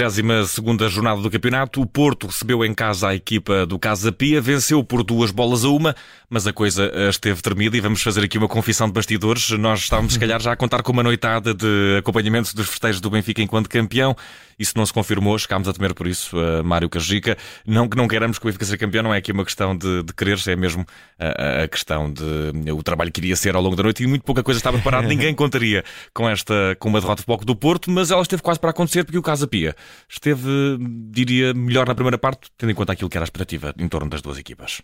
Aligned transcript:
32 0.00 0.90
jornada 0.90 1.20
do 1.20 1.30
campeonato. 1.30 1.82
O 1.82 1.86
Porto 1.86 2.26
recebeu 2.26 2.64
em 2.64 2.72
casa 2.72 3.08
a 3.08 3.14
equipa 3.14 3.66
do 3.66 3.78
Casa 3.78 4.10
Pia, 4.10 4.40
venceu 4.40 4.82
por 4.82 5.02
duas 5.02 5.30
bolas 5.30 5.62
a 5.62 5.68
uma, 5.68 5.94
mas 6.30 6.46
a 6.46 6.54
coisa 6.54 6.90
eh, 6.94 7.10
esteve 7.10 7.42
tremida 7.42 7.76
e 7.76 7.80
vamos 7.80 8.00
fazer 8.02 8.24
aqui 8.24 8.38
uma 8.38 8.48
confissão 8.48 8.86
de 8.86 8.94
bastidores. 8.94 9.50
Nós 9.50 9.80
estávamos, 9.80 10.14
se 10.14 10.18
calhar, 10.20 10.40
já 10.40 10.52
a 10.52 10.56
contar 10.56 10.82
com 10.82 10.90
uma 10.90 11.02
noitada 11.02 11.52
de 11.52 11.98
acompanhamento 11.98 12.56
dos 12.56 12.66
festejos 12.66 12.98
do 12.98 13.10
Benfica 13.10 13.42
enquanto 13.42 13.68
campeão. 13.68 14.16
Isso 14.58 14.72
não 14.76 14.84
se 14.84 14.92
confirmou, 14.92 15.38
chegámos 15.38 15.68
a 15.68 15.72
temer 15.72 15.94
por 15.94 16.06
isso, 16.06 16.36
uh, 16.36 16.62
Mário 16.62 16.88
Cajica. 16.88 17.36
Não 17.66 17.88
que 17.88 17.96
não 17.96 18.06
queiramos 18.06 18.38
que 18.38 18.44
o 18.44 18.46
Benfica 18.46 18.66
seja 18.66 18.76
campeão, 18.76 19.02
não 19.02 19.14
é 19.14 19.16
aqui 19.16 19.32
uma 19.32 19.44
questão 19.44 19.76
de, 19.76 20.02
de 20.02 20.12
querer, 20.12 20.38
é 20.46 20.54
mesmo 20.54 20.84
a, 21.18 21.62
a 21.62 21.68
questão 21.68 22.12
de 22.12 22.70
o 22.70 22.82
trabalho 22.82 23.10
que 23.10 23.20
iria 23.20 23.36
ser 23.36 23.56
ao 23.56 23.62
longo 23.62 23.74
da 23.74 23.82
noite 23.82 24.02
e 24.02 24.06
muito 24.06 24.22
pouca 24.22 24.42
coisa 24.42 24.58
estava 24.58 24.76
preparada. 24.76 25.08
Ninguém 25.08 25.34
contaria 25.34 25.82
com 26.12 26.28
esta, 26.28 26.76
com 26.78 26.90
uma 26.90 27.00
derrota 27.00 27.22
de 27.22 27.26
pouco 27.26 27.44
do 27.44 27.56
Porto, 27.56 27.90
mas 27.90 28.10
ela 28.10 28.20
esteve 28.20 28.42
quase 28.42 28.60
para 28.60 28.68
acontecer 28.68 29.02
porque 29.02 29.16
o 29.16 29.22
Casa 29.22 29.46
Pia 29.46 29.74
esteve, 30.08 30.78
diria, 31.10 31.54
melhor 31.54 31.86
na 31.86 31.94
primeira 31.94 32.18
parte, 32.18 32.50
tendo 32.56 32.70
em 32.70 32.74
conta 32.74 32.92
aquilo 32.92 33.08
que 33.08 33.16
era 33.16 33.24
a 33.24 33.26
expectativa 33.26 33.74
em 33.78 33.88
torno 33.88 34.08
das 34.08 34.22
duas 34.22 34.38
equipas. 34.38 34.82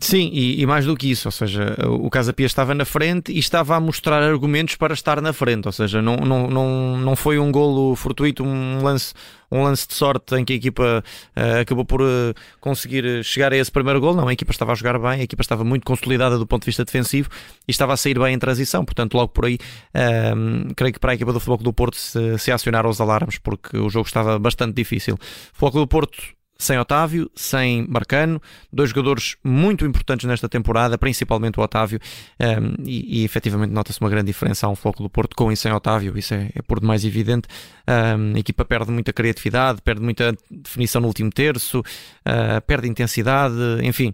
Sim, 0.00 0.30
e, 0.32 0.62
e, 0.62 0.66
mais 0.66 0.86
do 0.86 0.96
que 0.96 1.10
isso, 1.10 1.26
ou 1.26 1.32
seja, 1.32 1.76
o 1.88 2.08
Casa 2.08 2.32
Pia 2.32 2.46
estava 2.46 2.72
na 2.72 2.84
frente 2.84 3.32
e 3.32 3.38
estava 3.40 3.74
a 3.74 3.80
mostrar 3.80 4.22
argumentos 4.22 4.76
para 4.76 4.94
estar 4.94 5.20
na 5.20 5.32
frente, 5.32 5.66
ou 5.66 5.72
seja, 5.72 6.00
não, 6.00 6.16
não, 6.18 6.48
não, 6.48 6.96
não 6.96 7.16
foi 7.16 7.36
um 7.36 7.50
golo 7.50 7.96
fortuito, 7.96 8.44
um 8.44 8.80
lance, 8.80 9.12
um 9.50 9.64
lance 9.64 9.88
de 9.88 9.94
sorte 9.94 10.36
em 10.36 10.44
que 10.44 10.52
a 10.52 10.56
equipa 10.56 11.02
uh, 11.36 11.60
acabou 11.60 11.84
por 11.84 12.00
uh, 12.00 12.32
conseguir 12.60 13.24
chegar 13.24 13.52
a 13.52 13.56
esse 13.56 13.72
primeiro 13.72 14.00
gol, 14.00 14.14
não, 14.14 14.28
a 14.28 14.32
equipa 14.32 14.52
estava 14.52 14.70
a 14.70 14.74
jogar 14.76 15.00
bem, 15.00 15.20
a 15.20 15.22
equipa 15.24 15.42
estava 15.42 15.64
muito 15.64 15.84
consolidada 15.84 16.38
do 16.38 16.46
ponto 16.46 16.62
de 16.62 16.66
vista 16.66 16.84
defensivo 16.84 17.28
e 17.66 17.70
estava 17.72 17.92
a 17.92 17.96
sair 17.96 18.16
bem 18.20 18.32
em 18.32 18.38
transição, 18.38 18.84
portanto 18.84 19.14
logo 19.14 19.30
por 19.30 19.46
aí 19.46 19.58
uh, 19.96 20.74
creio 20.76 20.92
que 20.92 21.00
para 21.00 21.10
a 21.10 21.14
equipa 21.16 21.32
do 21.32 21.40
Futebol 21.40 21.58
do 21.58 21.72
Porto 21.72 21.96
se, 21.96 22.38
se 22.38 22.52
acionaram 22.52 22.88
os 22.88 23.00
alarmes 23.00 23.38
porque 23.38 23.76
o 23.76 23.90
jogo 23.90 24.06
estava 24.06 24.38
bastante 24.38 24.74
difícil. 24.74 25.14
O 25.16 25.18
Futebol 25.58 25.82
do 25.82 25.88
Porto 25.88 26.37
sem 26.60 26.76
Otávio, 26.76 27.30
sem 27.36 27.86
Marcano, 27.88 28.42
dois 28.72 28.90
jogadores 28.90 29.36
muito 29.44 29.86
importantes 29.86 30.26
nesta 30.26 30.48
temporada, 30.48 30.98
principalmente 30.98 31.60
o 31.60 31.62
Otávio, 31.62 32.00
um, 32.40 32.82
e, 32.84 33.20
e 33.20 33.24
efetivamente 33.24 33.70
nota-se 33.70 34.00
uma 34.00 34.10
grande 34.10 34.26
diferença 34.26 34.66
a 34.66 34.70
um 34.70 34.74
foco 34.74 35.02
do 35.02 35.08
Porto 35.08 35.36
com 35.36 35.52
e 35.52 35.56
sem 35.56 35.72
Otávio, 35.72 36.18
isso 36.18 36.34
é, 36.34 36.50
é 36.54 36.60
por 36.60 36.80
demais 36.80 37.04
evidente. 37.04 37.46
Um, 37.86 38.34
a 38.34 38.38
equipa 38.40 38.64
perde 38.64 38.90
muita 38.90 39.12
criatividade, 39.12 39.80
perde 39.82 40.02
muita 40.02 40.34
definição 40.50 41.00
no 41.00 41.06
último 41.06 41.30
terço, 41.30 41.78
uh, 41.78 42.60
perde 42.66 42.88
intensidade, 42.88 43.54
enfim. 43.84 44.12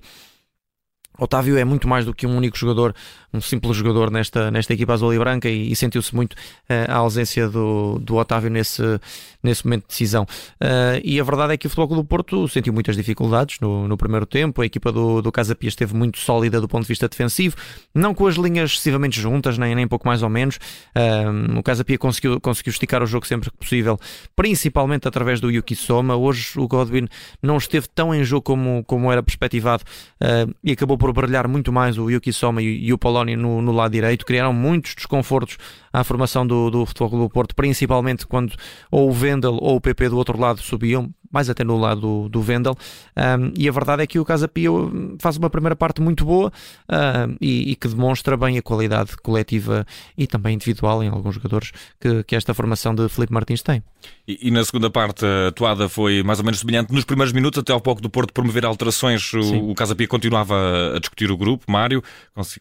Otávio 1.18 1.56
é 1.56 1.64
muito 1.64 1.86
mais 1.86 2.04
do 2.04 2.12
que 2.12 2.26
um 2.26 2.36
único 2.36 2.58
jogador, 2.58 2.94
um 3.32 3.40
simples 3.40 3.76
jogador 3.76 4.10
nesta, 4.10 4.50
nesta 4.50 4.72
equipa 4.72 4.92
azul 4.92 5.14
e 5.14 5.18
branca 5.18 5.48
e, 5.48 5.70
e 5.70 5.76
sentiu-se 5.76 6.14
muito 6.14 6.32
uh, 6.32 6.90
a 6.90 6.96
ausência 6.96 7.48
do, 7.48 7.98
do 8.00 8.16
Otávio 8.16 8.50
nesse, 8.50 8.82
nesse 9.42 9.64
momento 9.64 9.82
de 9.82 9.88
decisão. 9.88 10.24
Uh, 10.24 11.00
e 11.04 11.20
a 11.20 11.24
verdade 11.24 11.54
é 11.54 11.56
que 11.56 11.68
o 11.68 11.70
Futebol 11.70 11.98
do 11.98 12.04
Porto 12.04 12.48
sentiu 12.48 12.72
muitas 12.72 12.96
dificuldades 12.96 13.60
no, 13.60 13.86
no 13.86 13.96
primeiro 13.96 14.26
tempo, 14.26 14.60
a 14.60 14.66
equipa 14.66 14.90
do, 14.90 15.22
do 15.22 15.30
Casa 15.30 15.54
Pia 15.54 15.68
esteve 15.68 15.94
muito 15.94 16.18
sólida 16.18 16.60
do 16.60 16.66
ponto 16.66 16.82
de 16.82 16.88
vista 16.88 17.08
defensivo, 17.08 17.54
não 17.94 18.12
com 18.12 18.26
as 18.26 18.34
linhas 18.34 18.72
excessivamente 18.72 19.20
juntas, 19.20 19.56
nem, 19.56 19.72
nem 19.74 19.86
pouco 19.86 20.08
mais 20.08 20.20
ou 20.22 20.28
menos. 20.28 20.56
Uh, 20.96 21.58
o 21.58 21.62
Casa 21.62 21.84
Pia 21.84 21.96
conseguiu, 21.96 22.40
conseguiu 22.40 22.72
esticar 22.72 23.02
o 23.04 23.06
jogo 23.06 23.24
sempre 23.24 23.50
que 23.52 23.56
possível, 23.56 23.98
principalmente 24.34 25.06
através 25.06 25.40
do 25.40 25.48
Yuki 25.48 25.76
Soma. 25.76 26.16
Hoje 26.16 26.58
o 26.58 26.66
Godwin 26.66 27.06
não 27.40 27.56
esteve 27.56 27.86
tão 27.88 28.12
em 28.12 28.24
jogo 28.24 28.42
como, 28.42 28.82
como 28.84 29.12
era 29.12 29.22
perspectivado 29.22 29.84
e 30.62 30.72
acabou 30.72 30.96
por 30.96 31.03
brilhar 31.12 31.46
muito 31.48 31.72
mais 31.72 31.98
o 31.98 32.10
Yuki 32.10 32.32
Soma 32.32 32.62
e, 32.62 32.92
o 32.92 32.98
Polónia 32.98 33.36
no, 33.36 33.60
no, 33.60 33.72
lado 33.72 33.92
direito, 33.92 34.24
criaram 34.24 34.52
muitos 34.52 34.94
desconfortos 34.94 35.56
à 35.92 36.02
formação 36.04 36.46
do, 36.46 36.70
do 36.70 36.86
Futebol 36.86 37.20
do 37.20 37.30
Porto, 37.30 37.54
principalmente 37.54 38.26
quando 38.26 38.54
ou 38.90 39.08
o 39.08 39.12
Vendel 39.12 39.58
ou 39.60 39.76
o 39.76 39.80
PP 39.80 40.08
do 40.08 40.16
outro 40.16 40.38
lado 40.38 40.60
subiam, 40.60 41.10
mais 41.34 41.50
até 41.50 41.64
no 41.64 41.76
lado 41.76 42.00
do, 42.00 42.28
do 42.28 42.40
Vendel, 42.40 42.76
um, 43.16 43.52
e 43.56 43.68
a 43.68 43.72
verdade 43.72 44.02
é 44.02 44.06
que 44.06 44.18
o 44.18 44.24
Casa 44.24 44.46
Pia 44.46 44.70
faz 45.18 45.36
uma 45.36 45.50
primeira 45.50 45.74
parte 45.74 46.00
muito 46.00 46.24
boa 46.24 46.52
e, 47.40 47.72
e, 47.72 47.76
que 47.76 47.88
demonstra 47.88 48.36
bem 48.36 48.56
a 48.56 48.62
qualidade 48.62 49.16
coletiva 49.16 49.86
e 50.16 50.26
também 50.26 50.54
individual 50.54 51.02
em 51.02 51.08
alguns 51.08 51.34
jogadores 51.34 51.72
que, 52.00 52.22
que 52.22 52.36
esta 52.36 52.54
formação 52.54 52.94
de 52.94 53.08
Felipe 53.08 53.32
Martins 53.32 53.62
tem. 53.62 53.82
E, 54.26 54.48
e, 54.48 54.50
na 54.50 54.64
segunda 54.64 54.88
parte 54.88 55.24
a 55.24 55.50
toada 55.52 55.88
foi 55.88 56.22
mais 56.22 56.38
ou 56.38 56.44
menos 56.44 56.60
semelhante. 56.60 56.92
Nos 56.92 57.04
primeiros 57.04 57.32
minutos, 57.32 57.58
até 57.58 57.72
ao 57.72 57.80
pouco 57.80 58.00
do 58.00 58.08
Porto 58.08 58.32
promover 58.32 58.64
alterações, 58.64 59.32
o, 59.34 59.70
o 59.70 59.74
Casa 59.74 59.94
Pia 59.94 60.08
continuava 60.08 60.94
a 60.96 60.98
discutir 60.98 61.30
o 61.30 61.36
grupo, 61.36 61.70
Mário, 61.70 62.02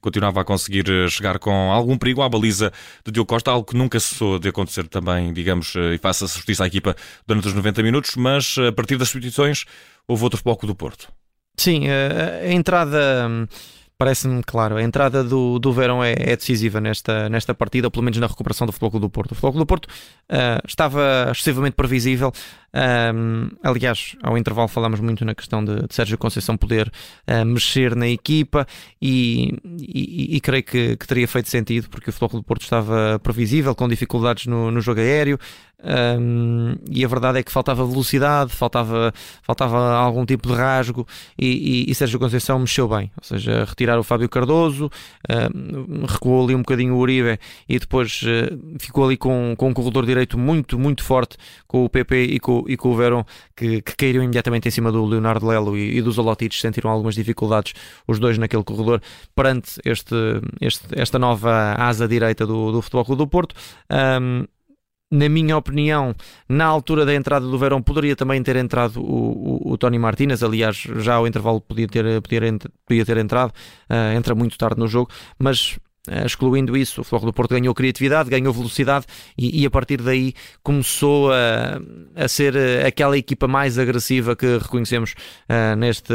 continuava 0.02 0.42
a 0.42 0.44
conseguir 0.44 0.90
eh, 0.90 1.08
chegar 1.08 1.40
com 1.40 1.72
algum 1.72 1.98
perigo 1.98 2.22
à 2.22 2.30
baliza 2.30 2.72
de 3.06 3.12
Diogo 3.12 3.28
Costa, 3.28 3.52
algo 3.52 3.66
que 3.66 3.78
nunca 3.78 4.00
cessou 4.00 4.40
de 4.40 4.50
acontecer 4.50 4.88
também, 4.88 5.32
digamos, 5.32 5.76
eh, 5.76 5.96
e 5.96 5.98
faça 5.98 6.28
justiça 6.28 6.64
à 6.64 6.68
equipa 6.68 6.96
durante 7.26 7.48
os 7.48 7.54
90 7.54 7.82
minutos, 7.84 8.16
mas 8.16 8.58
a 8.68 8.72
partir 8.72 8.98
das 8.98 9.10
substituições 9.10 9.66
houve 10.08 10.24
outro 10.24 10.42
foco 10.42 10.68
do 10.68 10.76
Porto. 10.76 11.12
Sim, 11.56 11.88
a, 11.88 12.46
a 12.48 12.52
entrada 12.52 13.28
hum, 13.30 13.48
parece-me 13.98 14.44
claro, 14.44 14.76
a 14.76 14.84
entrada 14.84 15.24
do, 15.24 15.60
do 15.60 15.72
Verão 15.72 16.04
é, 16.04 16.14
é, 16.14 16.36
decisiva 16.36 16.82
nesta, 16.82 17.30
nesta 17.30 17.54
partida, 17.54 17.90
pelo 17.90 18.04
menos 18.04 18.18
na 18.18 18.28
recuperação 18.28 18.68
do 18.68 18.74
Futebol 18.74 19.00
do 19.00 19.10
Porto. 19.10 19.32
O 19.32 19.36
Futebol 19.36 19.60
do 19.60 19.66
Porto 19.66 19.86
uh, 19.86 20.60
estava 20.68 21.30
excessivamente 21.32 21.76
previsível. 21.76 22.32
Um, 22.76 23.50
aliás, 23.62 24.16
ao 24.24 24.36
intervalo 24.36 24.68
falámos 24.68 25.00
muito 25.00 25.24
na 25.24 25.36
questão 25.36 25.64
de, 25.64 25.88
de 25.88 25.94
Sérgio 25.94 26.18
Conceição 26.18 26.58
poder 26.58 26.92
uh, 27.28 27.46
mexer 27.46 27.96
na 27.96 28.08
equipa 28.08 28.66
e, 29.00 29.54
e, 29.80 30.38
e 30.38 30.42
creio 30.42 30.64
que, 30.64 30.98
que, 30.98 31.06
teria 31.06 31.28
feito 31.28 31.50
sentido 31.50 31.88
porque 31.88 32.10
o 32.10 32.14
Futebol 32.14 32.42
do 32.42 32.44
Porto 32.44 32.64
estava 32.64 33.20
previsível, 33.22 33.76
com 33.76 33.88
dificuldades 33.88 34.48
no, 34.48 34.72
no 34.72 34.82
jogo 34.82 35.02
aéreo, 35.02 35.38
um, 35.84 36.76
e 36.90 37.04
a 37.04 37.08
verdade 37.10 37.40
é 37.40 37.44
que 37.44 37.52
faltava 37.52 37.86
velocidade, 37.86 38.54
faltava, 38.54 39.14
faltava 39.42 39.96
algum 39.96 40.26
tipo 40.26 40.48
de 40.48 40.54
rasgo 40.54 41.06
e, 41.38 41.92
e, 41.92 41.94
Sérgio 41.94 42.18
Conceição 42.18 42.58
mexeu 42.58 42.88
bem, 42.88 43.12
ou 43.18 43.24
seja, 43.24 43.66
retirar 43.66 44.00
o 44.00 44.04
Fábio 44.04 44.30
Cardoso, 44.30 44.90
um, 45.30 46.06
recuou 46.06 46.46
ali 46.46 46.56
um 46.56 46.60
bocadinho 46.60 46.96
o 46.96 47.00
Uribe 47.00 47.38
e 47.68 47.78
depois 47.78 48.22
uh, 48.24 48.80
ficou 48.80 49.06
ali 49.06 49.18
com, 49.18 49.56
com 49.58 49.70
um 49.70 49.74
corredor 49.74 50.06
direito 50.06 50.38
muito, 50.38 50.80
muito 50.80 51.04
forte 51.04 51.36
com 51.68 51.84
o 51.84 51.90
PP 51.90 52.24
e 52.24 52.40
com, 52.40 52.63
e 52.68 52.78
com 52.78 52.90
o 52.90 52.96
Verón 52.96 53.24
que, 53.56 53.82
que 53.82 53.96
caíram 53.96 54.24
imediatamente 54.24 54.68
em 54.68 54.72
cima 54.72 54.92
do 54.92 55.06
Leonardo 55.06 55.48
Lelo 55.48 55.78
e, 55.78 55.98
e 55.98 56.02
dos 56.02 56.18
Olotites, 56.18 56.60
sentiram 56.60 56.90
algumas 56.90 57.16
dificuldades 57.16 57.74
os 58.08 58.20
dois 58.20 58.38
naquele 58.38 58.64
corredor 58.64 59.02
perante 59.36 59.80
este, 59.86 60.16
este, 60.62 60.86
esta 60.92 61.20
nova 61.20 61.74
asa 61.78 62.08
direita 62.08 62.46
do, 62.46 62.72
do 62.72 62.82
Futebol 62.82 63.06
Clube 63.06 63.20
do 63.20 63.28
Porto. 63.28 63.56
Um, 64.22 64.46
na 65.12 65.30
minha 65.30 65.56
opinião, 65.56 66.16
na 66.50 66.66
altura 66.66 67.06
da 67.06 67.14
entrada 67.14 67.46
do 67.46 67.58
Verão, 67.58 67.84
poderia 67.84 68.16
também 68.16 68.42
ter 68.42 68.56
entrado 68.56 69.00
o, 69.00 69.70
o, 69.70 69.74
o 69.74 69.78
Tony 69.78 70.00
Martinez. 70.00 70.42
Aliás, 70.42 70.76
já 70.76 71.16
ao 71.16 71.28
intervalo 71.28 71.62
podia 71.62 71.88
ter, 71.88 72.20
podia, 72.22 72.42
podia 72.84 73.06
ter 73.06 73.18
entrado, 73.18 73.52
uh, 73.52 74.18
entra 74.18 74.34
muito 74.34 74.58
tarde 74.58 74.80
no 74.80 74.88
jogo, 74.88 75.12
mas 75.38 75.78
excluindo 76.26 76.76
isso, 76.76 77.00
o 77.00 77.04
Futebol 77.04 77.28
do 77.28 77.34
Porto 77.34 77.52
ganhou 77.52 77.74
criatividade, 77.74 78.30
ganhou 78.30 78.54
velocidade 78.54 79.06
e, 79.38 79.62
e 79.62 79.66
a 79.66 79.70
partir 79.70 80.02
daí 80.02 80.34
começou 80.62 81.32
a, 81.32 81.80
a, 82.16 82.28
ser 82.28 82.58
eh, 82.58 82.86
aquela 82.86 83.18
equipa 83.18 83.48
mais 83.48 83.80
agressiva 83.80 84.36
que 84.36 84.58
reconhecemos 84.58 85.16
uh, 85.50 85.78
neste, 85.78 86.14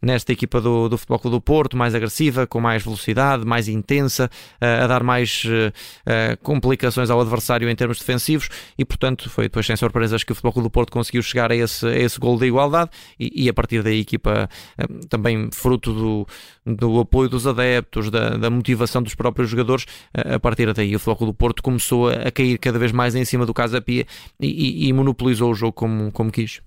nesta 0.00 0.32
equipa 0.32 0.58
do, 0.58 0.88
do 0.88 0.96
Futebol 0.96 1.32
do 1.32 1.40
Porto, 1.40 1.76
mais 1.76 1.94
agressiva, 1.94 2.46
com 2.46 2.60
mais 2.60 2.82
velocidade, 2.82 3.44
mais 3.44 3.68
intensa, 3.68 4.30
uh, 4.54 4.84
a 4.84 4.86
dar 4.86 5.02
mais 5.02 5.44
uh, 5.44 6.36
complicações 6.42 7.10
ao 7.10 7.20
adversário 7.20 7.68
em 7.68 7.76
termos 7.76 7.98
defensivos 7.98 8.48
e, 8.78 8.86
portanto, 8.86 9.28
foi 9.28 9.44
depois 9.44 9.66
sem 9.66 9.76
surpresas 9.76 10.24
que 10.24 10.32
o 10.32 10.34
Futebol 10.34 10.62
do 10.62 10.70
Porto 10.70 10.92
conseguiu 10.92 11.22
chegar 11.22 11.52
a 11.52 11.56
esse, 11.56 11.86
a 11.86 11.98
esse 11.98 12.18
gol 12.18 12.38
de 12.38 12.46
igualdade 12.46 12.90
e, 13.18 13.44
e 13.44 13.48
a 13.50 13.52
partir 13.52 13.82
daí 13.82 13.98
a 13.98 14.00
equipa 14.00 14.48
também 15.10 15.50
fruto 15.52 15.92
do, 15.92 16.26
do 16.64 17.00
apoio 17.00 17.28
dos 17.28 17.46
adeptos, 17.46 18.10
da, 18.10 18.30
da 18.30 18.48
motivação 18.48 19.02
dos 19.02 19.09
dos 19.10 19.14
próprios 19.14 19.50
jogadores, 19.50 19.86
a 20.14 20.38
partir 20.38 20.72
daí 20.72 20.94
o 20.94 20.98
Floco 20.98 21.26
do 21.26 21.34
Porto 21.34 21.62
começou 21.62 22.08
a 22.08 22.30
cair 22.30 22.58
cada 22.58 22.78
vez 22.78 22.92
mais 22.92 23.14
em 23.14 23.24
cima 23.24 23.44
do 23.44 23.52
Casa 23.52 23.80
Pia 23.80 24.06
e, 24.40 24.46
e, 24.46 24.88
e 24.88 24.92
monopolizou 24.92 25.50
o 25.50 25.54
jogo 25.54 25.72
como, 25.72 26.12
como 26.12 26.30
quis. 26.30 26.62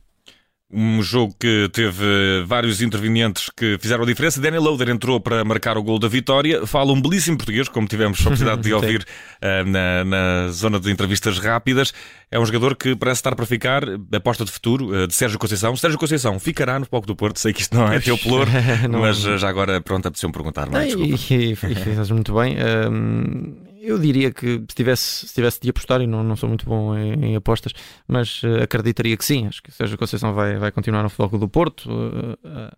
Um 0.76 1.04
jogo 1.04 1.36
que 1.40 1.70
teve 1.72 2.44
vários 2.48 2.82
intervenientes 2.82 3.50
que 3.56 3.78
fizeram 3.80 4.04
a 4.04 4.08
diferença. 4.08 4.42
Daniel 4.42 4.64
Loader 4.64 4.90
entrou 4.90 5.20
para 5.20 5.46
marcar 5.46 5.78
o 5.78 5.84
gol 5.84 6.00
da 6.00 6.08
vitória. 6.08 6.66
Fala 6.66 6.92
um 6.92 7.00
belíssimo 7.00 7.38
português, 7.38 7.70
como 7.70 7.88
tivemos 7.88 8.20
a 8.20 8.24
oportunidade 8.24 8.62
de 8.64 8.74
ouvir 8.74 9.02
uh, 9.04 9.70
na, 9.70 10.04
na, 10.04 10.48
zona 10.50 10.80
de 10.80 10.92
entrevistas 10.92 11.38
rápidas. 11.38 11.94
É 12.32 12.40
um 12.40 12.46
jogador 12.46 12.76
que 12.76 12.96
parece 12.96 13.20
estar 13.20 13.36
para 13.36 13.46
ficar, 13.46 13.84
aposta 14.12 14.44
de 14.44 14.52
futuro, 14.52 15.04
uh, 15.04 15.08
de 15.08 15.14
Sérgio 15.14 15.38
Conceição. 15.38 15.76
Sérgio 15.76 16.00
Conceição 16.00 16.40
ficará 16.40 16.80
no 16.80 16.88
palco 16.88 17.06
do 17.06 17.16
Porto. 17.16 17.40
Sei 17.40 17.54
que 17.54 17.62
isto 17.62 17.76
não 17.76 17.94
é 17.94 18.00
teu 18.00 18.18
pelour, 18.18 18.48
mas 18.90 19.24
uh, 19.26 19.38
já 19.38 19.50
agora, 19.50 19.80
pronto, 19.80 20.08
apeteceu-me 20.08 20.34
perguntar. 20.34 20.68
Não 20.68 20.80
é? 20.80 20.90
E, 20.90 21.14
e, 21.14 21.54
e 21.54 22.14
muito 22.14 22.34
bem. 22.34 22.58
Um 22.90 23.73
eu 23.84 24.00
diria 24.00 24.32
que 24.32 24.64
se 24.68 24.76
tivesse, 24.76 25.28
se 25.28 25.34
tivesse 25.34 25.60
de 25.60 25.70
apostar, 25.70 26.02
e 26.02 26.08
não, 26.08 26.24
não 26.24 26.38
sou 26.38 26.48
muito 26.48 26.66
bom 26.66 26.98
em, 26.98 27.26
em 27.26 27.36
apostas, 27.36 27.74
mas 28.08 28.42
uh, 28.44 28.64
acreditaria 28.64 29.18
que 29.18 29.26
sim. 29.26 29.46
Acho 29.46 29.62
que 29.62 29.72
Sérgio 29.72 29.98
Conceição 29.98 30.34
vai, 30.34 30.58
vai 30.58 30.72
continuar 30.72 31.04
no 31.04 31.10
Futebol 31.10 31.40
do 31.40 31.50
Porto. 31.50 31.90
Uh, 31.92 32.34
uh, 32.48 32.72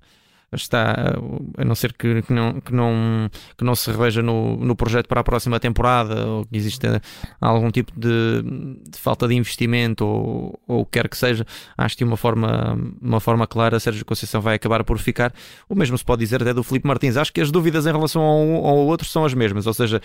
está, 0.54 1.16
a 1.57 1.66
não 1.66 1.75
ser 1.75 1.94
que, 1.94 2.22
que, 2.22 2.34
não, 2.34 2.60
que, 2.62 2.74
não, 2.74 3.30
que 3.57 3.63
não 3.63 3.75
se 3.75 3.92
reveja 3.92 4.22
no, 4.22 4.57
no 4.57 4.75
projeto 4.75 5.07
para 5.07 5.22
a 5.22 5.24
próxima 5.24 5.60
temporada 5.60 6.25
ou 6.25 6.46
que 6.46 6.56
exista 6.56 7.02
algum 7.42 7.69
tipo 7.72 7.92
de, 8.00 8.42
de 8.90 8.98
falta 8.98 9.28
de 9.28 9.36
investimento 9.36 10.06
ou, 10.06 10.60
ou 10.68 10.86
quer 10.86 11.10
que 11.10 11.18
seja, 11.18 11.46
acho 11.78 11.98
que 11.98 12.04
uma 12.04 12.18
forma, 12.18 12.78
uma 13.02 13.19
forma 13.19 13.46
clara 13.46 13.80
Sérgio 13.80 14.06
Conceição 14.06 14.42
vai 14.42 14.56
acabar 14.56 14.84
por 14.84 14.98
ficar. 14.98 15.34
O 15.68 15.75
mesmo 15.75 15.98
se 15.98 16.06
pode 16.06 16.22
dizer 16.22 16.42
até 16.42 16.54
do 16.54 16.63
Felipe 16.63 16.88
Martins. 16.88 17.18
Acho 17.18 17.34
que 17.34 17.42
as 17.42 17.52
dúvidas 17.52 17.86
em 17.86 17.92
relação 17.92 18.22
ao 18.22 18.66
ao 18.66 18.78
outro 18.78 19.07
são 19.07 19.25
as 19.25 19.34
mesmas, 19.34 19.68
ou 19.68 19.74
seja, 19.74 20.02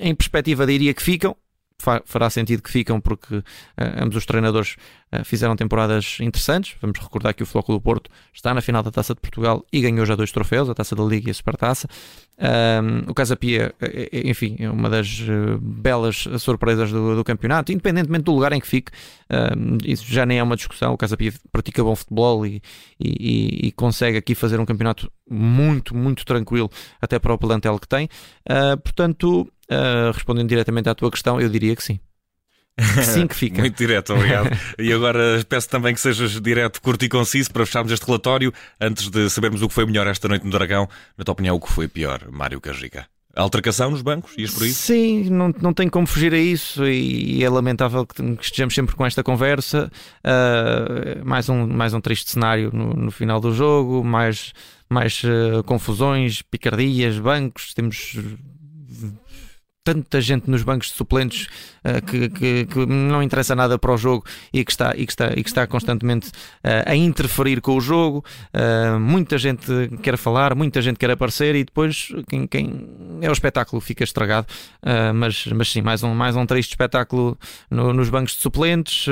em 0.00 0.14
perspectiva 0.14 0.66
diria 0.66 0.94
que 0.94 1.02
ficam, 1.02 1.36
fará 2.04 2.28
sentido 2.30 2.62
que 2.62 2.70
ficam 2.70 3.00
porque 3.00 3.36
uh, 3.36 3.44
ambos 3.96 4.16
os 4.16 4.26
treinadores 4.26 4.76
uh, 5.12 5.24
fizeram 5.24 5.56
temporadas 5.56 6.18
interessantes. 6.20 6.76
Vamos 6.80 6.98
recordar 6.98 7.34
que 7.34 7.42
o 7.42 7.46
Floco 7.46 7.72
do 7.72 7.80
Porto 7.80 8.10
está 8.32 8.52
na 8.52 8.60
final 8.60 8.82
da 8.82 8.90
Taça 8.90 9.14
de 9.14 9.20
Portugal 9.20 9.64
e 9.72 9.80
ganhou 9.80 10.04
já 10.04 10.14
dois 10.14 10.30
troféus, 10.30 10.68
a 10.68 10.74
Taça 10.74 10.94
da 10.94 11.02
Liga 11.02 11.28
e 11.28 11.30
a 11.30 11.34
Supertaça. 11.34 11.88
O 13.06 13.12
Casa 13.12 13.36
Pia, 13.36 13.74
eh, 13.82 14.22
enfim, 14.24 14.56
é 14.58 14.70
uma 14.70 14.88
das 14.88 15.20
uh, 15.20 15.58
belas 15.60 16.26
surpresas 16.38 16.90
do, 16.90 17.14
do, 17.14 17.22
campeonato, 17.22 17.70
independentemente 17.70 18.24
do 18.24 18.32
lugar 18.32 18.52
em 18.52 18.60
que 18.60 18.66
fique. 18.66 18.92
Isso 19.84 20.06
já 20.06 20.24
nem 20.24 20.38
é 20.38 20.42
uma 20.42 20.56
discussão. 20.56 20.94
O 20.94 20.96
Casa 20.96 21.18
Pia 21.18 21.32
pratica 21.52 21.84
bom 21.84 21.94
futebol 21.94 22.46
e, 22.46 22.62
e, 22.98 23.66
e, 23.66 23.72
consegue 23.72 24.16
aqui 24.16 24.34
fazer 24.34 24.58
um 24.58 24.64
campeonato 24.64 25.12
muito, 25.28 25.94
muito 25.94 26.24
tranquilo, 26.24 26.70
até 27.00 27.18
para 27.18 27.34
o 27.34 27.38
plantel 27.38 27.78
que 27.78 27.86
tem. 27.86 28.08
portanto, 28.82 29.46
Uh, 29.70 30.10
respondendo 30.12 30.48
diretamente 30.48 30.88
à 30.88 30.94
tua 30.94 31.10
questão, 31.10 31.40
eu 31.40 31.48
diria 31.48 31.76
que 31.76 31.82
sim. 31.82 32.00
Sim, 33.04 33.26
que 33.26 33.34
fica. 33.34 33.60
Muito 33.60 33.76
direto, 33.76 34.14
obrigado. 34.14 34.50
e 34.78 34.92
agora 34.92 35.44
peço 35.48 35.68
também 35.68 35.94
que 35.94 36.00
sejas 36.00 36.40
direto, 36.40 36.80
curto 36.80 37.04
e 37.04 37.08
conciso 37.08 37.52
para 37.52 37.66
fecharmos 37.66 37.92
este 37.92 38.04
relatório, 38.06 38.52
antes 38.80 39.08
de 39.10 39.28
sabermos 39.28 39.62
o 39.62 39.68
que 39.68 39.74
foi 39.74 39.86
melhor 39.86 40.06
esta 40.06 40.28
noite 40.28 40.44
no 40.44 40.50
Dragão. 40.50 40.88
Na 41.16 41.24
tua 41.24 41.32
opinião, 41.32 41.56
o 41.56 41.60
que 41.60 41.70
foi 41.70 41.88
pior, 41.88 42.20
Mário 42.30 42.60
Cajica? 42.60 43.06
A 43.34 43.42
altercação 43.42 43.92
nos 43.92 44.02
bancos? 44.02 44.32
Ias 44.36 44.50
por 44.50 44.66
isso? 44.66 44.80
Sim, 44.80 45.30
não, 45.30 45.54
não 45.60 45.72
tem 45.72 45.88
como 45.88 46.04
fugir 46.04 46.34
a 46.34 46.38
isso 46.38 46.84
e 46.84 47.44
é 47.44 47.48
lamentável 47.48 48.04
que 48.04 48.20
estejamos 48.40 48.74
sempre 48.74 48.96
com 48.96 49.06
esta 49.06 49.22
conversa. 49.22 49.90
Uh, 50.24 51.24
mais, 51.24 51.48
um, 51.48 51.66
mais 51.66 51.94
um 51.94 52.00
triste 52.00 52.32
cenário 52.32 52.70
no, 52.72 52.92
no 52.92 53.10
final 53.12 53.40
do 53.40 53.54
jogo, 53.54 54.02
mais, 54.02 54.52
mais 54.88 55.22
uh, 55.22 55.62
confusões, 55.62 56.42
picardias, 56.42 57.20
bancos. 57.20 57.72
Temos 57.72 58.16
tanta 59.82 60.20
gente 60.20 60.50
nos 60.50 60.62
bancos 60.62 60.88
de 60.88 60.94
suplentes 60.94 61.46
uh, 61.84 62.04
que, 62.04 62.28
que, 62.28 62.66
que, 62.66 62.86
não 62.86 63.22
interessa 63.22 63.54
nada 63.54 63.78
para 63.78 63.92
o 63.92 63.96
jogo 63.96 64.24
e 64.52 64.62
que 64.64 64.70
está, 64.70 64.92
e 64.94 65.06
que 65.06 65.12
está, 65.12 65.32
e 65.32 65.42
que 65.42 65.48
está 65.48 65.66
constantemente 65.66 66.28
uh, 66.28 66.84
a 66.86 66.94
interferir 66.94 67.60
com 67.60 67.76
o 67.76 67.80
jogo. 67.80 68.24
Uh, 68.52 69.00
muita 69.00 69.38
gente 69.38 69.66
quer 70.02 70.18
falar, 70.18 70.54
muita 70.54 70.82
gente 70.82 70.98
quer 70.98 71.10
aparecer 71.10 71.54
e 71.54 71.64
depois 71.64 72.12
quem, 72.28 72.46
quem 72.46 72.88
é 73.22 73.28
o 73.30 73.32
espetáculo 73.32 73.80
fica 73.80 74.04
estragado. 74.04 74.46
mas, 75.14 75.46
mas 75.46 75.70
sim, 75.70 75.80
mais 75.80 76.02
um, 76.02 76.14
mais 76.14 76.36
um 76.36 76.44
triste 76.44 76.70
espetáculo 76.70 77.38
no, 77.70 77.92
nos 77.92 78.10
bancos 78.10 78.34
de 78.34 78.42
suplentes, 78.42 79.06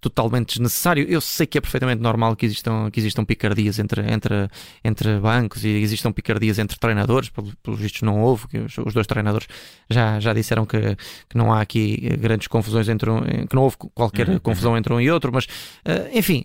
totalmente 0.00 0.54
desnecessário. 0.54 1.06
Eu 1.08 1.20
sei 1.20 1.46
que 1.46 1.58
é 1.58 1.60
perfeitamente 1.60 2.02
normal 2.02 2.36
que 2.36 2.44
existam, 2.46 2.90
que 2.90 3.00
existam 3.00 3.24
picardias 3.24 3.78
entre, 3.78 4.02
entre, 4.12 4.48
entre 4.82 5.18
bancos 5.18 5.64
e 5.64 5.68
existam 5.68 6.12
picardias 6.12 6.58
entre 6.58 6.78
treinadores, 6.78 7.30
pelos 7.30 7.54
pelo 7.62 7.76
vistos 7.76 8.02
não 8.02 8.20
houve, 8.20 8.48
que 8.48 8.58
os, 8.58 8.76
os 8.78 8.94
dois 8.94 9.06
treinadores 9.06 9.46
já, 9.94 10.20
já 10.20 10.32
disseram 10.32 10.66
que, 10.66 10.96
que 11.28 11.36
não 11.36 11.52
há 11.52 11.60
aqui 11.60 11.96
grandes 12.18 12.48
confusões 12.48 12.88
entre 12.88 13.08
um, 13.08 13.20
que 13.46 13.54
não 13.54 13.62
houve 13.62 13.76
qualquer 13.94 14.28
uhum. 14.28 14.38
confusão 14.38 14.72
uhum. 14.72 14.78
entre 14.78 14.92
um 14.92 15.00
e 15.00 15.10
outro, 15.10 15.32
mas 15.32 15.44
uh, 15.44 16.08
enfim. 16.12 16.44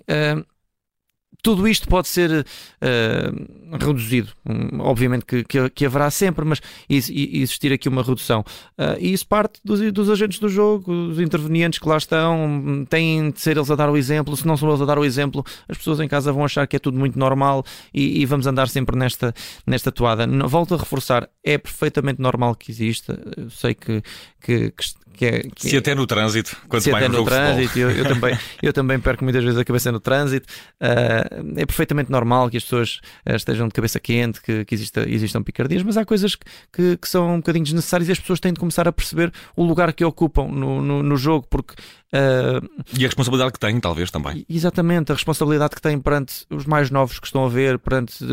Tudo 1.42 1.68
isto 1.68 1.88
pode 1.88 2.08
ser 2.10 2.30
uh, 2.42 3.78
reduzido. 3.78 4.30
Um, 4.46 4.82
obviamente 4.82 5.26
que, 5.26 5.44
que, 5.46 5.70
que, 5.70 5.86
haverá 5.86 6.12
sempre, 6.12 6.44
mas 6.44 6.60
existir 6.90 7.72
aqui 7.72 7.88
uma 7.88 8.04
redução. 8.04 8.42
Uh, 8.78 9.00
e 9.00 9.14
isso 9.14 9.26
parte 9.26 9.62
dos, 9.64 9.80
dos, 9.94 10.10
agentes 10.10 10.40
do 10.40 10.50
jogo, 10.50 10.92
dos 11.08 11.20
intervenientes 11.20 11.80
que 11.80 11.88
lá 11.88 11.96
estão, 11.96 12.86
têm 12.90 13.32
de 13.32 13.40
ser 13.40 13.56
eles 13.56 13.72
a 13.72 13.76
dar 13.76 13.90
o 13.90 13.96
exemplo. 13.96 14.36
Se 14.36 14.46
não 14.46 14.58
são 14.58 14.68
eles 14.70 14.82
a 14.82 14.86
dar 14.86 15.00
o 15.00 15.06
exemplo, 15.06 15.46
as 15.70 15.78
pessoas 15.78 16.02
em 16.02 16.10
casa 16.10 16.34
vão 16.34 16.44
achar 16.44 16.68
que 16.68 16.76
é 16.76 16.80
tudo 16.80 17.00
muito 17.00 17.18
normal 17.18 17.64
e, 17.94 18.22
e 18.22 18.26
vamos 18.26 18.46
andar 18.46 18.68
sempre 18.68 18.98
nesta, 18.98 19.34
nesta 19.66 19.94
toada. 19.94 20.28
Volto 20.46 20.76
a 20.76 20.78
reforçar, 20.78 21.30
é 21.42 21.58
perfeitamente 21.58 22.22
normal 22.22 22.54
que 22.54 22.70
exista. 22.70 23.18
Eu 23.38 23.50
sei 23.50 23.74
que, 23.74 24.04
que, 24.42 24.72
que, 24.72 24.84
é, 25.26 25.42
que 25.56 25.70
se 25.70 25.78
até 25.78 25.94
no 25.94 26.06
trânsito, 26.08 26.56
quando 26.68 26.82
se 26.82 26.92
até 26.92 27.08
no 27.08 27.24
trânsito, 27.26 27.78
eu, 27.78 27.92
eu, 27.92 28.06
também, 28.06 28.38
eu 28.62 28.74
também 28.74 29.00
perco 29.00 29.24
muitas 29.24 29.44
vezes 29.44 29.60
a 29.60 29.66
cabeça 29.66 29.92
no 29.92 30.00
trânsito. 30.00 30.48
Uh, 30.82 31.58
é 31.58 31.66
perfeitamente 31.66 32.12
normal 32.12 32.50
que 32.50 32.58
as 32.58 32.64
pessoas 32.64 33.00
uh, 33.28 33.36
estejam 33.36 33.68
de 33.68 33.74
cabeça 33.74 34.00
quente, 34.00 34.42
que, 34.42 34.66
que 34.66 34.76
exista, 34.76 35.08
existam 35.10 35.44
picardias, 35.44 35.84
mas 35.84 35.98
há 35.98 36.06
coisas 36.06 36.36
que, 36.36 36.46
que, 36.72 36.98
que, 36.98 37.10
são 37.10 37.34
um 37.34 37.38
bocadinho 37.38 37.66
desnecessárias 37.66 38.10
e 38.10 38.12
as 38.12 38.20
pessoas 38.20 38.40
têm 38.40 38.54
de 38.54 38.60
começar 38.60 38.88
a 38.88 38.92
perceber 38.92 39.32
o 39.56 39.64
lugar 39.64 39.92
que 39.94 40.04
ocupam 40.06 40.48
no, 40.48 40.82
no, 40.82 41.04
no 41.04 41.18
jogo, 41.18 41.48
porque. 41.50 41.74
Uh, 42.12 42.68
e 42.98 43.06
a 43.06 43.08
responsabilidade 43.08 43.54
que 43.54 43.60
têm, 43.60 43.80
talvez 43.80 44.10
também. 44.10 44.46
Exatamente, 44.50 45.12
a 45.12 45.16
responsabilidade 45.16 45.76
que 45.76 45.82
têm 45.82 46.00
perante 46.00 46.46
os 46.50 46.66
mais 46.66 46.90
novos 46.90 47.20
que 47.20 47.28
estão 47.28 47.46
a 47.46 47.50
ver, 47.50 47.78
perante 47.78 48.24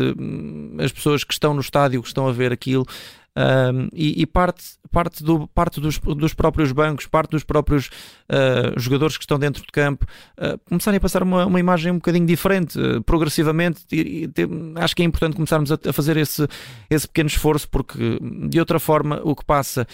as 0.83 0.91
pessoas 0.91 1.23
que 1.23 1.33
estão 1.33 1.53
no 1.53 1.61
estádio, 1.61 2.01
que 2.01 2.07
estão 2.07 2.27
a 2.27 2.31
ver 2.31 2.51
aquilo. 2.51 2.85
Um, 3.37 3.87
e, 3.93 4.23
e, 4.23 4.25
parte, 4.25 4.63
parte, 4.91 5.23
do, 5.23 5.47
parte 5.49 5.79
dos, 5.79 5.99
dos 5.99 6.33
próprios 6.33 6.71
bancos, 6.71 7.05
parte 7.05 7.29
dos 7.29 7.43
próprios 7.43 7.87
uh, 8.31 8.79
jogadores 8.79 9.15
que 9.15 9.23
estão 9.23 9.37
dentro 9.37 9.61
de 9.61 9.67
campo, 9.67 10.07
uh, 10.39 10.57
começarem 10.67 10.97
a 10.97 10.99
passar 10.99 11.21
uma, 11.21 11.45
uma 11.45 11.59
imagem 11.59 11.91
um 11.91 11.97
bocadinho 11.97 12.25
diferente, 12.25 12.79
uh, 12.79 13.03
progressivamente. 13.03 13.81
E, 13.91 14.25
e, 14.25 14.31
acho 14.81 14.95
que 14.95 15.03
é 15.03 15.05
importante 15.05 15.35
começarmos 15.35 15.71
a, 15.71 15.77
a, 15.87 15.93
fazer 15.93 16.17
esse, 16.17 16.47
esse 16.89 17.07
pequeno 17.07 17.27
esforço, 17.27 17.69
porque 17.69 18.19
de 18.49 18.59
outra 18.59 18.79
forma 18.79 19.21
o 19.23 19.35
que 19.35 19.45
passa 19.45 19.85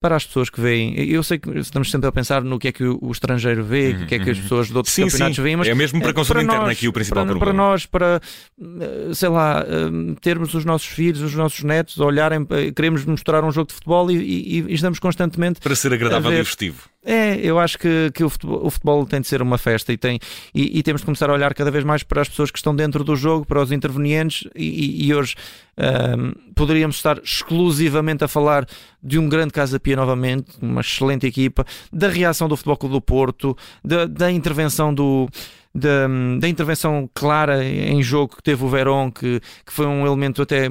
para 0.00 0.16
as 0.16 0.24
pessoas 0.24 0.48
que 0.48 0.58
veem. 0.60 0.98
Eu 0.98 1.22
sei 1.22 1.38
que 1.38 1.50
estamos 1.58 1.90
sempre 1.90 2.08
a 2.08 2.12
pensar 2.12 2.42
no 2.42 2.58
que 2.58 2.68
é 2.68 2.72
que 2.72 2.84
o 2.84 3.10
estrangeiro 3.12 3.62
vê, 3.62 3.90
uhum, 3.90 4.04
o 4.04 4.06
que 4.06 4.14
é 4.14 4.18
que 4.18 4.30
as 4.30 4.36
uhum. 4.38 4.42
pessoas 4.44 4.68
de 4.68 4.76
outros 4.76 4.94
sim, 4.94 5.04
campeonatos 5.04 5.36
sim. 5.36 5.42
veem, 5.42 5.56
mas 5.56 5.68
é 5.68 5.74
mesmo 5.74 6.00
para 6.00 6.14
consumo 6.14 6.40
interno 6.40 6.66
aqui 6.66 6.88
o 6.88 6.92
principal 6.92 7.26
para, 7.26 7.36
problema. 7.36 7.58
Para 7.58 7.70
nós, 7.70 7.84
para 7.84 8.20
eh, 8.58 9.14
sei 9.14 9.28
lá, 9.28 9.62
eh, 9.68 10.14
termos 10.22 10.54
os 10.54 10.64
nossos 10.64 10.88
filhos, 10.88 11.20
os 11.20 11.34
nossos 11.34 11.62
netos, 11.62 11.98
olharem, 11.98 12.46
eh, 12.48 12.72
queremos 12.72 13.04
mostrar 13.04 13.44
um 13.44 13.52
jogo 13.52 13.68
de 13.68 13.74
futebol 13.74 14.10
e, 14.10 14.16
e, 14.16 14.60
e 14.68 14.72
estamos 14.72 14.98
constantemente 14.98 15.60
para 15.60 15.74
ser 15.74 15.92
agradável 15.92 16.32
e 16.32 16.44
festivo. 16.44 16.88
É, 17.02 17.36
eu 17.36 17.58
acho 17.58 17.78
que, 17.78 18.10
que 18.12 18.22
o, 18.22 18.28
futebol, 18.28 18.60
o, 18.62 18.70
futebol, 18.70 19.06
tem 19.06 19.22
de 19.22 19.26
ser 19.26 19.40
uma 19.40 19.56
festa 19.56 19.90
e, 19.90 19.96
tem, 19.96 20.18
e, 20.54 20.78
e, 20.78 20.82
temos 20.82 21.00
de 21.00 21.06
começar 21.06 21.30
a 21.30 21.32
olhar 21.32 21.54
cada 21.54 21.70
vez 21.70 21.82
mais 21.82 22.02
para 22.02 22.20
as 22.20 22.28
pessoas 22.28 22.50
que 22.50 22.58
estão 22.58 22.76
dentro 22.76 23.02
do 23.02 23.16
jogo, 23.16 23.46
para 23.46 23.62
os 23.62 23.72
intervenientes, 23.72 24.46
e, 24.54 25.06
e 25.06 25.14
hoje 25.14 25.34
um, 25.78 26.52
poderíamos 26.54 26.96
estar 26.96 27.18
exclusivamente 27.24 28.22
a 28.22 28.28
falar 28.28 28.66
de 29.02 29.18
um 29.18 29.30
grande 29.30 29.52
Casa 29.52 29.80
Pia 29.80 29.96
novamente, 29.96 30.50
uma 30.60 30.82
excelente 30.82 31.26
equipa, 31.26 31.64
da 31.90 32.08
reação 32.08 32.48
do 32.48 32.56
Futebol 32.56 32.76
Clube 32.76 32.94
do 32.96 33.00
Porto, 33.00 33.56
da, 33.82 34.04
da 34.04 34.30
intervenção 34.30 34.92
do 34.92 35.26
da, 35.74 36.08
da, 36.38 36.48
intervenção 36.48 37.08
clara 37.14 37.64
em 37.64 38.02
jogo 38.02 38.36
que 38.36 38.42
teve 38.42 38.64
o 38.64 38.68
Verón, 38.68 39.10
que, 39.10 39.40
que 39.64 39.72
foi 39.72 39.86
um 39.86 40.06
elemento 40.06 40.42
até, 40.42 40.66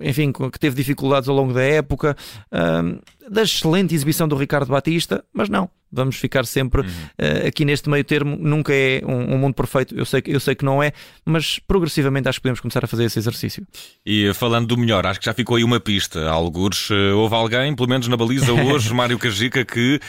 enfim, 0.00 0.32
que 0.32 0.58
teve 0.58 0.76
dificuldades 0.76 1.28
ao 1.28 1.34
longo 1.34 1.52
da 1.52 1.62
época, 1.62 2.16
um, 2.52 2.98
da 3.30 3.42
excelente 3.42 3.94
exibição 3.94 4.26
do 4.26 4.36
Ricardo 4.36 4.68
Batista, 4.68 5.24
mas 5.32 5.48
não. 5.48 5.70
Vamos 5.92 6.16
ficar 6.16 6.46
sempre 6.46 6.80
uhum. 6.80 6.88
uh, 6.88 7.46
aqui 7.46 7.64
neste 7.64 7.88
meio 7.90 8.04
termo. 8.04 8.36
Nunca 8.40 8.72
é 8.72 9.02
um, 9.04 9.34
um, 9.34 9.38
mundo 9.38 9.54
perfeito, 9.54 9.94
eu 9.94 10.04
sei, 10.04 10.22
eu 10.26 10.40
sei 10.40 10.54
que 10.54 10.64
não 10.64 10.82
é, 10.82 10.92
mas 11.24 11.58
progressivamente 11.58 12.28
acho 12.28 12.38
que 12.38 12.42
podemos 12.42 12.60
começar 12.60 12.84
a 12.84 12.88
fazer 12.88 13.04
esse 13.04 13.18
exercício. 13.18 13.66
E 14.04 14.32
falando 14.34 14.68
do 14.68 14.78
melhor, 14.78 15.06
acho 15.06 15.20
que 15.20 15.26
já 15.26 15.34
ficou 15.34 15.56
aí 15.56 15.64
uma 15.64 15.80
pista. 15.80 16.28
Algures, 16.28 16.90
uh, 16.90 17.16
houve 17.16 17.34
alguém, 17.34 17.74
pelo 17.74 17.88
menos 17.88 18.08
na 18.08 18.16
baliza 18.16 18.52
hoje, 18.52 18.92
Mário 18.94 19.18
Cajica, 19.18 19.64
que 19.64 20.00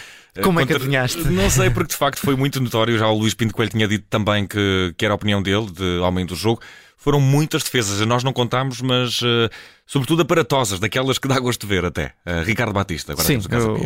como 0.41 0.59
é 0.59 0.65
que 0.65 0.73
adivinhaste? 0.73 1.27
Não 1.29 1.49
sei, 1.49 1.69
porque 1.69 1.91
de 1.91 1.95
facto 1.95 2.19
foi 2.19 2.35
muito 2.35 2.59
notório. 2.59 2.97
Já 2.97 3.07
o 3.07 3.15
Luís 3.15 3.35
Pinto 3.35 3.53
Coelho 3.53 3.69
tinha 3.69 3.87
dito 3.87 4.05
também 4.09 4.47
que, 4.47 4.93
que 4.97 5.05
era 5.05 5.13
a 5.13 5.15
opinião 5.15 5.43
dele, 5.43 5.69
de 5.69 5.99
homem 5.99 6.25
do 6.25 6.35
jogo. 6.35 6.59
Foram 7.03 7.19
muitas 7.19 7.63
defesas, 7.63 8.00
nós 8.07 8.24
não 8.24 8.31
contámos, 8.31 8.79
mas 8.79 9.22
uh, 9.22 9.50
sobretudo 9.86 10.22
aparatosas, 10.22 10.79
daquelas 10.79 11.17
que 11.17 11.27
dá 11.27 11.38
gosto 11.38 11.60
de 11.60 11.67
ver 11.67 11.83
até. 11.83 12.13
Uh, 12.25 12.43
Ricardo 12.45 12.72
Batista, 12.72 13.12
agora 13.12 13.27
Sim, 13.27 13.39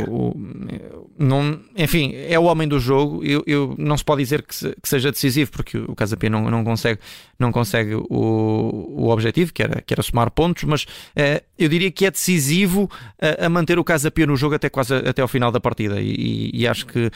o, 0.07 0.29
o, 0.29 1.09
não, 1.17 1.59
enfim, 1.75 2.13
é 2.13 2.37
o 2.37 2.43
homem 2.43 2.67
do 2.67 2.79
jogo. 2.79 3.23
Eu, 3.23 3.43
eu 3.47 3.73
não 3.75 3.97
se 3.97 4.05
pode 4.05 4.21
dizer 4.21 4.43
que, 4.43 4.55
se, 4.55 4.69
que, 4.69 4.87
seja 4.87 5.11
decisivo, 5.11 5.49
porque 5.49 5.79
o 5.79 5.95
Casa 5.95 6.15
Pia 6.15 6.29
não, 6.29 6.51
não 6.51 6.63
consegue, 6.63 6.99
não 7.39 7.51
consegue 7.51 7.95
o, 7.95 8.05
o 8.07 9.09
objetivo, 9.09 9.51
que 9.51 9.63
era, 9.63 9.81
que 9.81 9.95
era 9.95 10.03
somar 10.03 10.29
pontos, 10.29 10.63
mas 10.65 10.83
uh, 10.83 11.43
eu 11.57 11.67
diria 11.67 11.89
que 11.89 12.05
é 12.05 12.11
decisivo 12.11 12.87
a, 13.19 13.47
a 13.47 13.49
manter 13.49 13.79
o 13.79 13.83
Casa 13.83 14.11
Pia 14.11 14.27
no 14.27 14.35
jogo 14.35 14.53
até 14.53 14.69
quase 14.69 14.93
até 14.93 15.23
ao 15.23 15.27
final 15.27 15.51
da 15.51 15.59
partida. 15.59 15.99
E, 15.99 16.51
e, 16.53 16.67
acho 16.67 16.85
que 16.85 17.09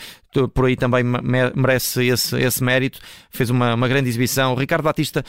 por 0.53 0.65
aí 0.65 0.75
também 0.75 1.03
merece 1.03 2.07
esse, 2.07 2.41
esse 2.41 2.63
mérito. 2.63 2.99
Fez 3.29 3.51
uma, 3.51 3.75
uma 3.75 3.87
grande 3.87 4.09
exibição. 4.09 4.53
O 4.53 4.55
Ricardo 4.55 4.83
Batista 4.83 5.23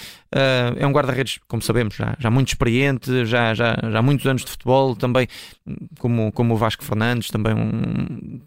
é 0.76 0.86
um 0.86 0.92
guarda-redes, 0.92 1.38
como 1.48 1.62
sabemos, 1.62 1.94
já, 1.94 2.14
já 2.18 2.30
muito 2.30 2.48
experiente, 2.48 3.24
já, 3.24 3.54
já, 3.54 3.76
já 3.90 3.98
há 3.98 4.02
muitos 4.02 4.26
anos 4.26 4.44
de 4.44 4.50
futebol, 4.50 4.96
também 4.96 5.26
como, 5.98 6.32
como 6.32 6.54
o 6.54 6.56
Vasco 6.56 6.84
Fernandes, 6.84 7.30
também 7.30 7.54
um. 7.54 8.40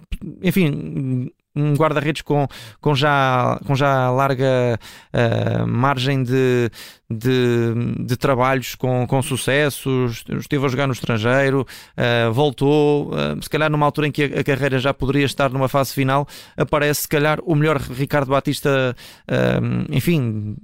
Enfim 0.43 1.31
um 1.55 1.73
guarda-redes 1.73 2.21
com, 2.21 2.47
com, 2.81 2.93
já, 2.93 3.59
com 3.65 3.75
já 3.75 4.09
larga 4.11 4.77
uh, 5.13 5.67
margem 5.67 6.21
de, 6.21 6.69
de, 7.09 8.05
de, 8.05 8.17
trabalhos 8.17 8.75
com, 8.75 9.07
com 9.07 9.21
sucessos, 9.21 10.25
esteve 10.37 10.65
a 10.65 10.67
jogar 10.67 10.87
no 10.87 10.93
estrangeiro, 10.93 11.61
uh, 11.61 12.33
voltou, 12.33 13.09
uh, 13.09 13.41
se 13.41 13.49
calhar 13.49 13.69
numa 13.71 13.85
altura 13.85 14.07
em 14.07 14.11
que 14.11 14.23
a, 14.23 14.41
a, 14.41 14.43
carreira 14.43 14.77
já 14.79 14.93
poderia 14.93 15.25
estar 15.25 15.49
numa 15.49 15.69
fase 15.69 15.93
final, 15.93 16.27
aparece 16.57 17.03
se 17.03 17.07
calhar 17.07 17.39
o 17.45 17.55
melhor 17.55 17.77
Ricardo 17.77 18.29
Batista, 18.29 18.95
enfim 19.89 20.55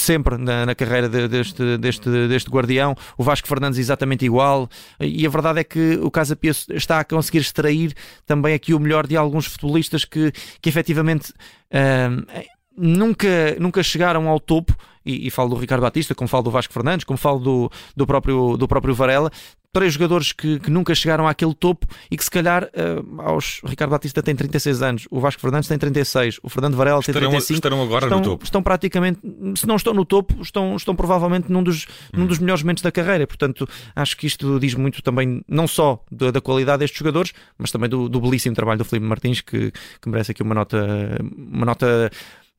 sempre 0.00 0.36
na, 0.36 0.66
na 0.66 0.74
carreira 0.74 1.08
de, 1.08 1.28
deste, 1.28 1.76
deste, 1.78 2.28
deste 2.28 2.50
guardião, 2.50 2.94
o 3.16 3.22
Vasco 3.22 3.46
Fernandes 3.46 3.78
exatamente 3.78 4.24
igual, 4.24 4.68
e 4.98 5.26
a 5.26 5.30
verdade 5.30 5.60
é 5.60 5.64
que 5.64 5.98
o 6.02 6.10
Casa 6.10 6.34
Pia 6.34 6.52
está 6.70 7.00
a 7.00 7.04
conseguir 7.04 7.38
extrair 7.38 7.94
também 8.26 8.54
aqui 8.54 8.74
o 8.74 8.80
melhor 8.80 9.06
de 9.06 9.16
alguns 9.16 9.46
futebolistas 9.46 10.04
que, 10.04 10.32
que 10.60 10.68
efetivamente 10.68 11.30
uh, 11.30 12.59
nunca, 12.80 13.56
nunca 13.58 13.82
chegaram 13.82 14.28
ao 14.28 14.40
topo, 14.40 14.74
e, 15.04 15.26
e, 15.26 15.30
falo 15.30 15.50
do 15.50 15.56
Ricardo 15.56 15.82
Batista, 15.82 16.14
como 16.14 16.28
falo 16.28 16.44
do 16.44 16.50
Vasco 16.50 16.72
Fernandes, 16.72 17.04
como 17.04 17.16
falo 17.16 17.38
do, 17.38 17.72
do, 17.96 18.06
próprio, 18.06 18.56
do 18.56 18.68
próprio 18.68 18.94
Varela, 18.94 19.30
três 19.72 19.94
jogadores 19.94 20.32
que, 20.32 20.58
que, 20.58 20.70
nunca 20.70 20.94
chegaram 20.94 21.28
àquele 21.28 21.54
topo 21.54 21.86
e 22.10 22.16
que 22.16 22.24
se 22.24 22.30
calhar 22.30 22.64
uh, 22.64 23.22
aos 23.22 23.60
Ricardo 23.64 23.90
Batista 23.90 24.22
tem 24.22 24.34
36 24.34 24.82
anos, 24.82 25.08
o 25.10 25.20
Vasco 25.20 25.40
Fernandes 25.40 25.68
tem 25.68 25.78
36, 25.78 26.40
o 26.42 26.48
Fernando 26.48 26.76
Varela 26.76 27.00
estarão, 27.00 27.20
tem 27.20 27.30
35. 27.30 27.56
Estarão 27.56 27.82
agora 27.82 28.06
estão, 28.06 28.18
no 28.18 28.24
topo. 28.24 28.44
Estão 28.44 28.62
praticamente, 28.62 29.20
se 29.54 29.66
não 29.66 29.76
estão 29.76 29.94
no 29.94 30.04
topo, 30.04 30.42
estão, 30.42 30.76
estão 30.76 30.94
provavelmente 30.94 31.50
num 31.50 31.62
dos, 31.62 31.86
hum. 32.12 32.20
num 32.20 32.26
dos 32.26 32.38
melhores 32.38 32.62
momentos 32.62 32.82
da 32.82 32.90
carreira. 32.90 33.26
Portanto, 33.26 33.68
acho 33.94 34.16
que 34.16 34.26
isto 34.26 34.58
diz 34.58 34.74
muito 34.74 35.02
também, 35.02 35.42
não 35.48 35.68
só 35.68 36.02
da, 36.10 36.30
da 36.30 36.40
qualidade 36.40 36.80
destes 36.80 36.98
jogadores, 36.98 37.32
mas 37.56 37.70
também 37.70 37.88
do, 37.88 38.08
do 38.08 38.20
belíssimo 38.20 38.54
trabalho 38.54 38.78
do 38.78 38.84
Felipe 38.84 39.06
Martins, 39.06 39.40
que, 39.40 39.72
que 40.00 40.08
merece 40.08 40.32
aqui 40.32 40.42
uma 40.42 40.54
nota, 40.54 41.16
uma 41.36 41.66
nota 41.66 42.10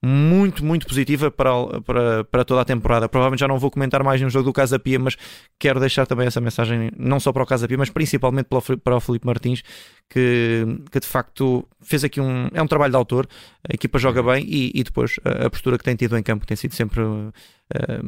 muito, 0.03 0.65
muito 0.65 0.87
positiva 0.87 1.29
para, 1.29 1.51
para, 1.81 2.23
para 2.23 2.43
toda 2.43 2.61
a 2.61 2.65
temporada. 2.65 3.07
Provavelmente 3.07 3.39
já 3.39 3.47
não 3.47 3.59
vou 3.59 3.69
comentar 3.69 4.03
mais 4.03 4.19
no 4.19 4.29
jogo 4.29 4.45
do 4.45 4.53
Casa 4.53 4.79
Pia, 4.79 4.97
mas 4.97 5.15
quero 5.59 5.79
deixar 5.79 6.07
também 6.07 6.25
essa 6.25 6.41
mensagem, 6.41 6.91
não 6.97 7.19
só 7.19 7.31
para 7.31 7.43
o 7.43 7.45
Casa 7.45 7.67
Pia, 7.67 7.77
mas 7.77 7.89
principalmente 7.89 8.47
para 8.83 8.95
o 8.95 8.99
Felipe 8.99 9.27
Martins, 9.27 9.63
que, 10.09 10.65
que 10.91 10.99
de 10.99 11.07
facto 11.07 11.67
fez 11.81 12.03
aqui 12.03 12.19
um. 12.19 12.49
É 12.53 12.61
um 12.61 12.67
trabalho 12.67 12.91
de 12.91 12.97
autor, 12.97 13.27
a 13.69 13.73
equipa 13.73 13.99
joga 13.99 14.23
bem 14.23 14.43
e, 14.47 14.71
e 14.73 14.83
depois 14.83 15.19
a, 15.23 15.45
a, 15.45 15.49
postura 15.49 15.77
que 15.77 15.83
tem 15.83 15.95
tido 15.95 16.17
em 16.17 16.23
campo 16.23 16.47
tem 16.47 16.57
sido 16.57 16.73
sempre 16.73 17.01
uh, 17.01 17.31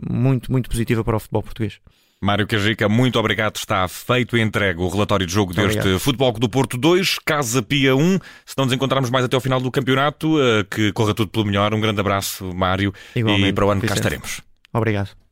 muito, 0.09 0.51
muito 0.51 0.69
positiva 0.69 1.03
para 1.03 1.15
o 1.15 1.19
futebol 1.19 1.43
português. 1.43 1.79
Mário 2.23 2.47
Cajica, 2.47 2.87
muito 2.87 3.19
obrigado. 3.19 3.57
Está 3.57 3.87
feito 3.87 4.37
e 4.37 4.41
entregue 4.41 4.79
o 4.79 4.87
relatório 4.87 5.25
de 5.25 5.33
jogo 5.33 5.53
deste 5.53 5.79
obrigado. 5.79 5.99
Futebol 5.99 6.31
do 6.33 6.49
Porto 6.49 6.77
2, 6.77 7.19
Casa 7.19 7.61
Pia 7.61 7.95
1. 7.95 8.19
Se 8.45 8.57
não 8.57 8.65
nos 8.65 8.73
encontrarmos 8.73 9.09
mais 9.09 9.25
até 9.25 9.35
ao 9.35 9.41
final 9.41 9.59
do 9.59 9.69
campeonato, 9.69 10.41
eh, 10.41 10.63
que 10.63 10.91
corra 10.93 11.13
tudo 11.13 11.29
pelo 11.29 11.45
melhor. 11.45 11.73
Um 11.73 11.81
grande 11.81 11.99
abraço, 11.99 12.53
Mário. 12.55 12.93
Igualmente, 13.15 13.49
e 13.49 13.53
para 13.53 13.65
o 13.65 13.69
ano 13.69 13.81
cá 13.81 13.93
estaremos. 13.93 14.41
Obrigado. 14.73 15.22